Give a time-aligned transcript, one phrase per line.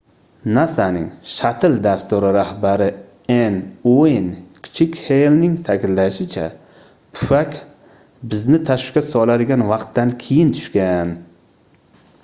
[0.55, 2.87] nasaning shattle dasturi rahbari
[3.33, 3.59] n
[3.95, 4.27] ueyn
[4.63, 6.45] kichik heylning taʼkidlashicha
[7.19, 7.49] pufak
[8.33, 11.17] bizni tashvishga soladigan vaqtdan keyin tushgan